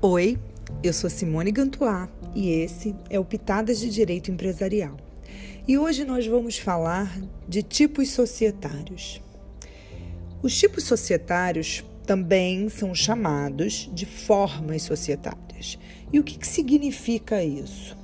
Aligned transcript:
Oi, 0.00 0.38
eu 0.80 0.92
sou 0.92 1.10
Simone 1.10 1.50
Gantuá 1.50 2.08
e 2.32 2.50
esse 2.50 2.94
é 3.10 3.18
o 3.18 3.24
Pitadas 3.24 3.80
de 3.80 3.90
Direito 3.90 4.30
Empresarial. 4.30 4.96
E 5.66 5.76
hoje 5.76 6.04
nós 6.04 6.24
vamos 6.24 6.56
falar 6.56 7.20
de 7.48 7.64
tipos 7.64 8.10
societários. 8.10 9.20
Os 10.40 10.56
tipos 10.56 10.84
societários 10.84 11.84
também 12.06 12.68
são 12.68 12.94
chamados 12.94 13.90
de 13.92 14.06
formas 14.06 14.82
societárias. 14.82 15.76
E 16.12 16.20
o 16.20 16.22
que, 16.22 16.38
que 16.38 16.46
significa 16.46 17.42
isso? 17.42 17.96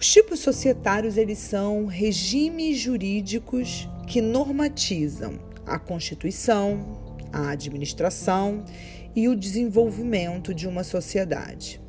Os 0.00 0.10
tipos 0.10 0.40
societários 0.40 1.18
eles 1.18 1.36
são 1.36 1.84
regimes 1.84 2.78
jurídicos 2.78 3.86
que 4.06 4.22
normatizam 4.22 5.38
a 5.66 5.78
Constituição, 5.78 7.04
a 7.30 7.50
administração 7.50 8.64
e 9.16 9.28
o 9.28 9.34
desenvolvimento 9.34 10.54
de 10.54 10.68
uma 10.68 10.84
sociedade. 10.84 11.80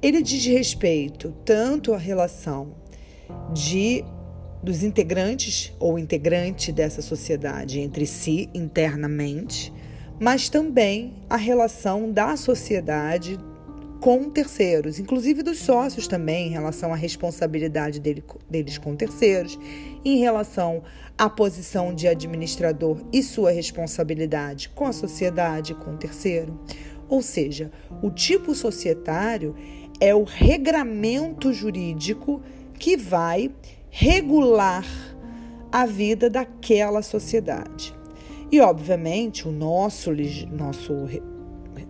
Ele 0.00 0.22
diz 0.22 0.46
respeito 0.46 1.34
tanto 1.44 1.92
à 1.92 1.98
relação 1.98 2.76
de 3.52 4.04
dos 4.62 4.82
integrantes 4.82 5.74
ou 5.78 5.98
integrante 5.98 6.72
dessa 6.72 7.02
sociedade 7.02 7.80
entre 7.80 8.06
si 8.06 8.48
internamente, 8.54 9.70
mas 10.18 10.48
também 10.48 11.12
a 11.28 11.36
relação 11.36 12.10
da 12.10 12.34
sociedade 12.34 13.38
com 14.04 14.28
terceiros, 14.28 14.98
inclusive 14.98 15.42
dos 15.42 15.60
sócios 15.60 16.06
também, 16.06 16.48
em 16.48 16.50
relação 16.50 16.92
à 16.92 16.94
responsabilidade 16.94 17.98
dele, 17.98 18.22
deles 18.50 18.76
com 18.76 18.94
terceiros, 18.94 19.58
em 20.04 20.18
relação 20.18 20.82
à 21.16 21.30
posição 21.30 21.94
de 21.94 22.06
administrador 22.06 22.98
e 23.10 23.22
sua 23.22 23.50
responsabilidade 23.50 24.68
com 24.68 24.84
a 24.84 24.92
sociedade, 24.92 25.74
com 25.74 25.94
o 25.94 25.96
terceiro. 25.96 26.60
Ou 27.08 27.22
seja, 27.22 27.72
o 28.02 28.10
tipo 28.10 28.54
societário 28.54 29.56
é 29.98 30.14
o 30.14 30.24
regramento 30.24 31.50
jurídico 31.50 32.42
que 32.78 32.98
vai 32.98 33.50
regular 33.88 34.84
a 35.72 35.86
vida 35.86 36.28
daquela 36.28 37.00
sociedade. 37.00 37.94
E, 38.52 38.60
obviamente, 38.60 39.48
o 39.48 39.50
nosso, 39.50 40.10
nosso 40.52 40.92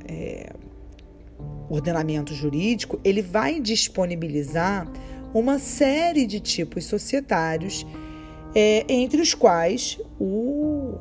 é, 0.06 0.52
ordenamento 1.68 2.34
jurídico, 2.34 3.00
ele 3.04 3.22
vai 3.22 3.60
disponibilizar 3.60 4.90
uma 5.32 5.58
série 5.58 6.26
de 6.26 6.38
tipos 6.38 6.84
societários, 6.84 7.84
é, 8.54 8.84
entre 8.88 9.20
os 9.20 9.34
quais 9.34 9.98
o, 10.18 10.94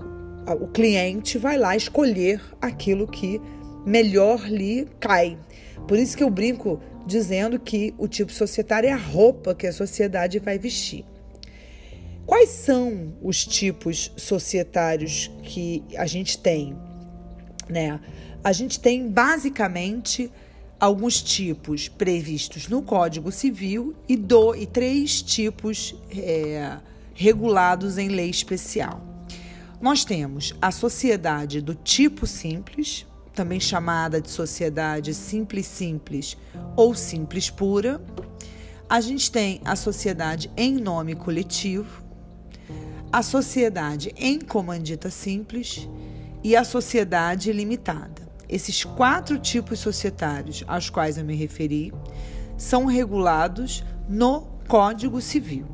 o 0.59 0.67
cliente 0.67 1.38
vai 1.38 1.58
lá 1.58 1.75
escolher 1.75 2.42
aquilo 2.59 3.08
que 3.08 3.39
melhor 3.86 4.47
lhe 4.47 4.88
cai. 5.00 5.38
Por 5.88 6.00
isso 6.00 6.17
que 6.17 6.23
eu 6.23 6.30
brinco 6.30 6.81
dizendo 7.05 7.59
que 7.59 7.94
o 7.98 8.08
tipo 8.08 8.31
societário 8.31 8.88
é 8.89 8.92
a 8.92 8.98
roupa 8.98 9.53
que 9.53 9.67
a 9.67 9.73
sociedade 9.73 10.39
vai 10.39 10.58
vestir. 10.58 11.05
Quais 12.25 12.50
são 12.50 13.14
os 13.22 13.45
tipos 13.45 14.11
societários 14.16 15.30
que 15.44 15.83
a 15.98 16.05
gente 16.05 16.38
tem? 16.38 16.75
Né? 17.70 18.00
A 18.44 18.52
gente 18.53 18.80
tem 18.80 19.09
basicamente 19.09 20.31
alguns 20.84 21.22
tipos 21.22 21.88
previstos 21.88 22.67
no 22.67 22.81
Código 22.81 23.31
Civil 23.31 23.95
e, 24.06 24.17
do, 24.17 24.53
e 24.53 24.66
três 24.66 25.22
tipos 25.22 25.95
é, 26.12 26.78
regulados 27.14 27.98
em 27.98 28.09
lei 28.09 28.30
especial. 28.30 29.02
Nós 29.80 30.04
temos 30.04 30.54
a 30.61 30.72
sociedade 30.72 31.61
do 31.61 31.73
tipo 31.73 32.28
simples, 32.28 33.06
também 33.34 33.61
chamada 33.61 34.20
de 34.20 34.30
sociedade 34.30 35.14
simples 35.14 35.67
simples 35.67 36.36
ou 36.76 36.94
simples 36.94 37.50
pura. 37.50 38.02
A 38.89 39.00
gente 39.00 39.32
tem 39.32 39.61
a 39.64 39.77
sociedade 39.77 40.52
em 40.58 40.73
nome 40.73 41.15
coletivo, 41.15 42.04
a 43.10 43.23
sociedade 43.23 44.14
em 44.17 44.38
comandita 44.38 45.10
simples 45.10 45.88
e 46.44 46.58
a 46.58 46.65
sociedade 46.65 47.54
limitada. 47.54 48.23
Esses 48.48 48.83
quatro 48.83 49.39
tipos 49.39 49.80
societários 49.80 50.64
aos 50.67 50.89
quais 50.89 51.17
eu 51.17 51.26
me 51.26 51.36
referi 51.36 51.93
são 52.58 52.86
regulados 52.86 53.83
no 54.08 54.42
Código 54.67 55.20
Civil. 55.21 55.65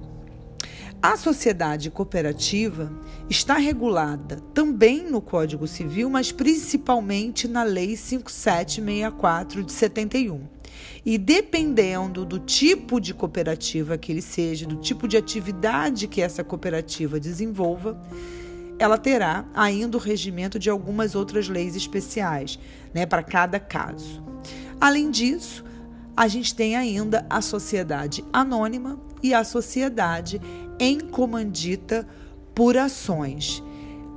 A 1.02 1.16
sociedade 1.16 1.90
cooperativa 1.90 2.92
está 3.30 3.54
regulada 3.56 4.42
também 4.54 5.10
no 5.10 5.22
Código 5.22 5.66
Civil, 5.66 6.10
mas 6.10 6.32
principalmente 6.32 7.48
na 7.48 7.64
Lei 7.64 7.96
5764 7.96 9.64
de 9.64 9.72
71. 9.72 10.42
E 11.06 11.18
dependendo 11.18 12.26
do 12.26 12.38
tipo 12.38 13.00
de 13.00 13.14
cooperativa 13.14 13.98
que 13.98 14.12
ele 14.12 14.22
seja, 14.22 14.66
do 14.66 14.76
tipo 14.76 15.08
de 15.08 15.16
atividade 15.16 16.06
que 16.06 16.22
essa 16.22 16.44
cooperativa 16.44 17.18
desenvolva, 17.18 17.98
ela 18.80 18.98
terá 18.98 19.46
ainda 19.54 19.98
o 19.98 20.00
regimento 20.00 20.58
de 20.58 20.70
algumas 20.70 21.14
outras 21.14 21.50
leis 21.50 21.76
especiais, 21.76 22.58
né, 22.94 23.06
para 23.06 23.22
cada 23.22 23.60
caso. 23.60 24.24
Além 24.80 25.12
disso, 25.12 25.64
a 26.16 26.28
gente 26.28 26.56
tem 26.56 26.76
ainda 26.76 27.26
a 27.30 27.42
sociedade 27.42 28.24
anônima 28.32 29.00
e 29.22 29.34
a 29.34 29.44
sociedade 29.44 30.42
em 30.80 31.00
comandita 31.00 32.08
por 32.56 32.78
ações. 32.78 33.62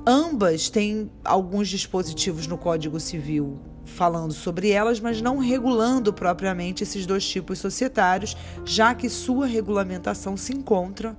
Ambas 0.05 0.69
têm 0.69 1.11
alguns 1.23 1.67
dispositivos 1.69 2.47
no 2.47 2.57
Código 2.57 2.99
Civil 2.99 3.59
falando 3.85 4.33
sobre 4.33 4.69
elas, 4.69 4.99
mas 4.99 5.21
não 5.21 5.37
regulando 5.37 6.11
propriamente 6.13 6.83
esses 6.83 7.05
dois 7.05 7.27
tipos 7.27 7.59
societários, 7.59 8.35
já 8.65 8.95
que 8.95 9.09
sua 9.09 9.45
regulamentação 9.45 10.35
se 10.35 10.53
encontra 10.53 11.17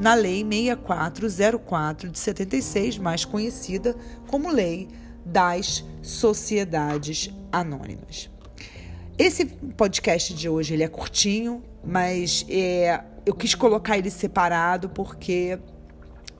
na 0.00 0.14
Lei 0.14 0.42
6404 0.42 2.08
de 2.08 2.18
76, 2.18 2.96
mais 2.96 3.26
conhecida 3.26 3.94
como 4.26 4.50
Lei 4.50 4.88
das 5.26 5.84
Sociedades 6.00 7.30
Anônimas. 7.52 8.30
Esse 9.18 9.44
podcast 9.44 10.32
de 10.32 10.48
hoje 10.48 10.72
ele 10.72 10.82
é 10.82 10.88
curtinho, 10.88 11.62
mas 11.84 12.46
é, 12.48 13.04
eu 13.26 13.34
quis 13.34 13.54
colocar 13.54 13.98
ele 13.98 14.10
separado 14.10 14.88
porque 14.88 15.58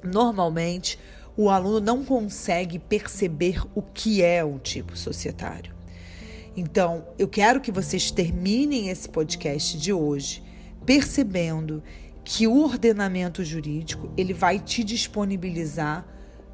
normalmente 0.03 0.98
o 1.37 1.50
aluno 1.50 1.81
não 1.81 2.03
consegue 2.03 2.78
perceber 2.78 3.62
o 3.75 3.82
que 3.82 4.22
é 4.22 4.42
um 4.42 4.56
tipo 4.56 4.97
societário. 4.97 5.75
Então, 6.56 7.04
eu 7.19 7.28
quero 7.28 7.60
que 7.60 7.71
vocês 7.71 8.10
terminem 8.10 8.88
esse 8.88 9.06
podcast 9.06 9.77
de 9.77 9.92
hoje 9.92 10.42
percebendo 10.87 11.82
que 12.25 12.47
o 12.47 12.62
ordenamento 12.62 13.42
jurídico 13.44 14.12
ele 14.16 14.32
vai 14.32 14.58
te 14.58 14.84
disponibilizar 14.84 16.06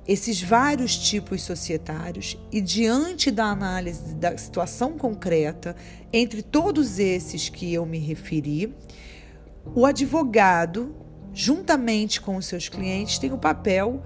esses 0.06 0.41
vários 0.41 0.97
tipos 0.97 1.43
societários 1.43 2.38
e 2.53 2.60
diante 2.60 3.31
da 3.31 3.47
análise 3.47 4.15
da 4.15 4.37
situação 4.38 4.93
concreta 4.93 5.75
entre 6.12 6.43
todos 6.43 6.99
esses 6.99 7.49
que 7.49 7.75
eu 7.75 7.84
me 7.84 7.99
referi, 7.99 8.72
o 9.75 9.84
advogado, 9.84 10.94
juntamente 11.32 12.21
com 12.21 12.37
os 12.37 12.47
seus 12.47 12.69
clientes, 12.69 13.19
tem 13.19 13.32
o 13.32 13.38
papel 13.38 14.03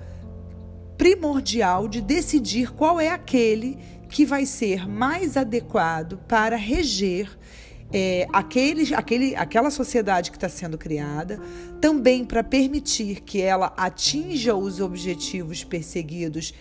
primordial 0.96 1.86
de 1.86 2.00
decidir 2.00 2.72
qual 2.72 2.98
é 2.98 3.10
aquele 3.10 3.78
que 4.08 4.24
vai 4.24 4.44
ser 4.44 4.88
mais 4.88 5.36
adequado 5.36 6.18
para 6.26 6.56
reger 6.56 7.38
é, 7.92 8.26
aquele, 8.32 8.94
aquele, 8.94 9.34
aquela 9.36 9.70
sociedade 9.70 10.30
que 10.30 10.36
está 10.36 10.48
sendo 10.48 10.78
criada, 10.78 11.40
também 11.80 12.24
para 12.24 12.42
permitir 12.44 13.20
que 13.20 13.40
ela 13.40 13.72
atinja 13.76 14.54
os 14.54 14.80
objetivos 14.80 15.64
perseguidos 15.64 16.54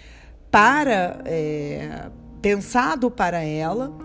para 0.49 1.21
é, 1.25 2.09
pensado 2.41 3.11
para 3.11 3.41
ela 3.41 3.95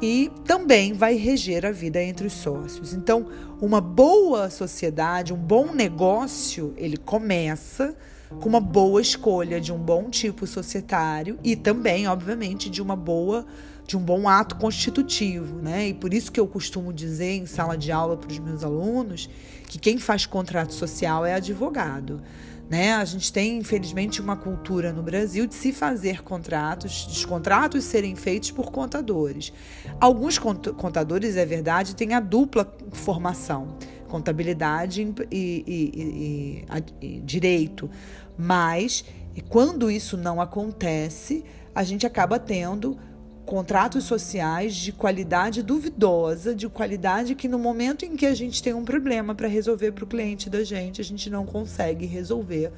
e 0.00 0.30
também 0.44 0.92
vai 0.92 1.14
reger 1.14 1.64
a 1.64 1.72
vida 1.72 2.02
entre 2.02 2.26
os 2.26 2.34
sócios. 2.34 2.92
Então, 2.92 3.26
uma 3.60 3.80
boa 3.80 4.50
sociedade, 4.50 5.32
um 5.32 5.38
bom 5.38 5.72
negócio, 5.72 6.74
ele 6.76 6.98
começa 6.98 7.96
com 8.40 8.48
uma 8.48 8.60
boa 8.60 9.00
escolha 9.00 9.60
de 9.60 9.72
um 9.72 9.78
bom 9.78 10.10
tipo 10.10 10.46
societário 10.46 11.38
e 11.42 11.56
também, 11.56 12.06
obviamente, 12.08 12.68
de 12.68 12.82
uma 12.82 12.96
boa 12.96 13.46
de 13.86 13.96
um 13.96 14.00
bom 14.00 14.28
ato 14.28 14.56
constitutivo, 14.56 15.60
né? 15.62 15.88
E 15.88 15.94
por 15.94 16.12
isso 16.12 16.32
que 16.32 16.40
eu 16.40 16.46
costumo 16.46 16.92
dizer 16.92 17.36
em 17.36 17.46
sala 17.46 17.78
de 17.78 17.92
aula 17.92 18.16
para 18.16 18.30
os 18.30 18.38
meus 18.38 18.64
alunos 18.64 19.30
que 19.68 19.78
quem 19.78 19.98
faz 19.98 20.26
contrato 20.26 20.74
social 20.74 21.24
é 21.24 21.34
advogado. 21.34 22.20
Né? 22.68 22.94
A 22.94 23.04
gente 23.04 23.32
tem, 23.32 23.58
infelizmente, 23.58 24.20
uma 24.20 24.36
cultura 24.36 24.92
no 24.92 25.00
Brasil 25.00 25.46
de 25.46 25.54
se 25.54 25.72
fazer 25.72 26.24
contratos, 26.24 27.06
de 27.06 27.24
contratos 27.24 27.84
serem 27.84 28.16
feitos 28.16 28.50
por 28.50 28.72
contadores. 28.72 29.52
Alguns 30.00 30.36
contadores, 30.36 31.36
é 31.36 31.46
verdade, 31.46 31.94
têm 31.94 32.12
a 32.12 32.18
dupla 32.18 32.76
formação, 32.90 33.76
contabilidade 34.08 35.00
e, 35.30 35.64
e, 35.64 36.64
e, 37.00 37.06
e 37.06 37.20
direito, 37.20 37.88
mas 38.36 39.04
quando 39.48 39.88
isso 39.88 40.16
não 40.16 40.40
acontece, 40.40 41.44
a 41.72 41.84
gente 41.84 42.04
acaba 42.04 42.36
tendo 42.38 42.98
contratos 43.46 44.04
sociais 44.04 44.74
de 44.74 44.92
qualidade 44.92 45.62
duvidosa, 45.62 46.52
de 46.52 46.68
qualidade 46.68 47.36
que 47.36 47.46
no 47.46 47.58
momento 47.58 48.04
em 48.04 48.16
que 48.16 48.26
a 48.26 48.34
gente 48.34 48.60
tem 48.60 48.74
um 48.74 48.84
problema 48.84 49.36
para 49.36 49.46
resolver 49.46 49.92
para 49.92 50.02
o 50.02 50.06
cliente 50.06 50.50
da 50.50 50.64
gente, 50.64 51.00
a 51.00 51.04
gente 51.04 51.30
não 51.30 51.46
consegue 51.46 52.04
resolver. 52.04 52.72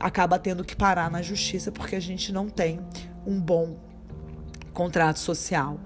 Acaba 0.00 0.40
tendo 0.40 0.64
que 0.64 0.74
parar 0.74 1.08
na 1.08 1.22
justiça 1.22 1.70
porque 1.70 1.94
a 1.94 2.00
gente 2.00 2.32
não 2.32 2.48
tem 2.48 2.80
um 3.24 3.40
bom 3.40 3.76
contrato 4.74 5.20
social 5.20 5.78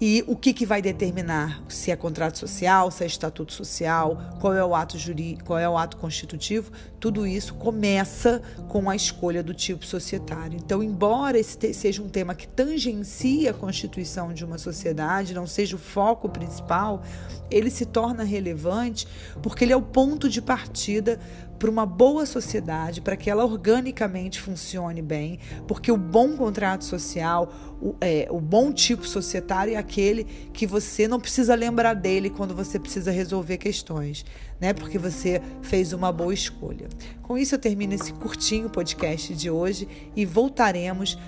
e 0.00 0.24
o 0.26 0.34
que, 0.34 0.52
que 0.52 0.66
vai 0.66 0.82
determinar 0.82 1.62
se 1.68 1.90
é 1.90 1.96
contrato 1.96 2.38
social, 2.38 2.90
se 2.90 3.04
é 3.04 3.06
estatuto 3.06 3.52
social, 3.52 4.18
qual 4.40 4.52
é 4.52 4.64
o 4.64 4.74
ato 4.74 4.98
jurídico, 4.98 5.44
qual 5.44 5.58
é 5.58 5.68
o 5.68 5.78
ato 5.78 5.96
constitutivo, 5.96 6.72
tudo 6.98 7.26
isso 7.26 7.54
começa 7.54 8.42
com 8.68 8.90
a 8.90 8.96
escolha 8.96 9.42
do 9.42 9.54
tipo 9.54 9.86
societário. 9.86 10.58
Então, 10.62 10.82
embora 10.82 11.38
esse 11.38 11.72
seja 11.72 12.02
um 12.02 12.08
tema 12.08 12.34
que 12.34 12.48
tangencia 12.48 13.52
a 13.52 13.54
constituição 13.54 14.32
de 14.32 14.44
uma 14.44 14.58
sociedade, 14.58 15.32
não 15.32 15.46
seja 15.46 15.76
o 15.76 15.78
foco 15.78 16.28
principal, 16.28 17.02
ele 17.50 17.70
se 17.70 17.86
torna 17.86 18.24
relevante 18.24 19.06
porque 19.42 19.64
ele 19.64 19.72
é 19.72 19.76
o 19.76 19.82
ponto 19.82 20.28
de 20.28 20.42
partida 20.42 21.20
para 21.58 21.70
uma 21.70 21.86
boa 21.86 22.26
sociedade, 22.26 23.00
para 23.00 23.16
que 23.16 23.30
ela 23.30 23.44
organicamente 23.44 24.40
funcione 24.40 25.00
bem, 25.00 25.38
porque 25.66 25.90
o 25.90 25.96
bom 25.96 26.36
contrato 26.36 26.84
social, 26.84 27.50
o, 27.80 27.94
é, 28.00 28.26
o 28.30 28.40
bom 28.40 28.72
tipo 28.72 29.06
societário 29.06 29.72
é 29.72 29.76
aquele 29.84 30.24
que 30.52 30.66
você 30.66 31.06
não 31.06 31.20
precisa 31.20 31.54
lembrar 31.54 31.94
dele 31.94 32.30
quando 32.30 32.54
você 32.54 32.78
precisa 32.78 33.10
resolver 33.10 33.58
questões, 33.58 34.24
né? 34.60 34.72
Porque 34.72 34.98
você 34.98 35.40
fez 35.62 35.92
uma 35.92 36.10
boa 36.10 36.32
escolha. 36.32 36.88
Com 37.22 37.38
isso, 37.38 37.54
eu 37.54 37.58
termino 37.58 37.94
esse 37.94 38.12
curtinho 38.14 38.68
podcast 38.70 39.34
de 39.34 39.50
hoje 39.50 39.86
e 40.16 40.24
voltaremos 40.24 41.18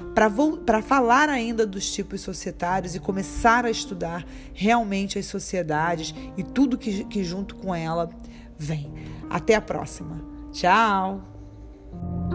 para 0.64 0.82
falar 0.82 1.28
ainda 1.28 1.66
dos 1.66 1.92
tipos 1.92 2.20
societários 2.22 2.94
e 2.94 3.00
começar 3.00 3.64
a 3.64 3.70
estudar 3.70 4.26
realmente 4.52 5.18
as 5.18 5.26
sociedades 5.26 6.14
e 6.36 6.42
tudo 6.42 6.78
que, 6.78 7.04
que 7.04 7.22
junto 7.22 7.54
com 7.54 7.74
ela 7.74 8.10
vem. 8.58 8.92
Até 9.28 9.54
a 9.54 9.60
próxima. 9.60 10.24
Tchau! 10.52 12.25